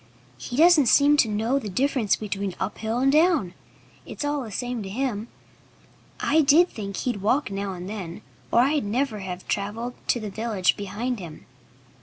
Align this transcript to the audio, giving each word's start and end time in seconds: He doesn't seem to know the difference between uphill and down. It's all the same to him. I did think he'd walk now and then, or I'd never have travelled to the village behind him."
He 0.39 0.57
doesn't 0.57 0.87
seem 0.87 1.15
to 1.17 1.27
know 1.29 1.59
the 1.59 1.69
difference 1.69 2.15
between 2.15 2.55
uphill 2.59 2.97
and 2.97 3.11
down. 3.11 3.53
It's 4.03 4.25
all 4.25 4.41
the 4.41 4.49
same 4.51 4.81
to 4.81 4.89
him. 4.89 5.27
I 6.19 6.41
did 6.41 6.69
think 6.69 6.97
he'd 6.97 7.21
walk 7.21 7.51
now 7.51 7.73
and 7.73 7.87
then, 7.87 8.23
or 8.51 8.61
I'd 8.61 8.83
never 8.83 9.19
have 9.19 9.47
travelled 9.47 9.93
to 10.07 10.19
the 10.19 10.31
village 10.31 10.75
behind 10.75 11.19
him." 11.19 11.45